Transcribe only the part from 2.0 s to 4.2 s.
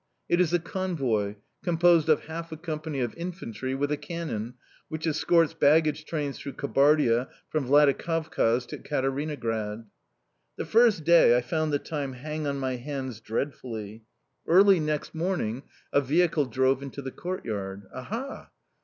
of half a company of infantry, with a